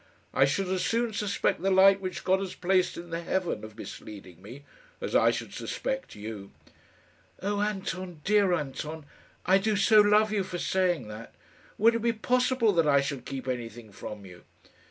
I 0.33 0.45
should 0.45 0.67
as 0.69 0.83
soon 0.83 1.13
suspect 1.13 1.61
the 1.61 1.69
light 1.69 2.01
which 2.01 2.23
God 2.23 2.39
has 2.39 2.55
placed 2.55 2.97
in 2.97 3.11
the 3.11 3.21
heaven 3.21 3.63
of 3.63 3.77
misleading 3.77 4.41
me, 4.41 4.63
as 4.99 5.15
I 5.15 5.29
should 5.29 5.53
suspect 5.53 6.15
you." 6.15 6.49
"Oh, 7.39 7.61
Anton, 7.61 8.19
dear 8.23 8.51
Anton, 8.51 9.05
I 9.45 9.59
do 9.59 9.75
so 9.75 10.01
love 10.01 10.31
you 10.31 10.43
for 10.43 10.57
saying 10.57 11.07
that! 11.09 11.35
Would 11.77 11.93
it 11.93 12.01
be 12.01 12.13
possible 12.13 12.73
that 12.73 12.87
I 12.87 12.99
should 12.99 13.25
keep 13.25 13.47
anything 13.47 13.91
from 13.91 14.25
you?" 14.25 14.43